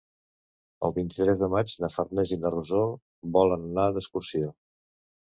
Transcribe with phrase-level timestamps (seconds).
[0.87, 2.81] El vint-i-tres de maig na Farners i na Rosó
[3.35, 4.49] volen anar d'excursió.